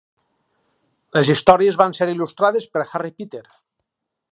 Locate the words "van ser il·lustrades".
1.83-2.67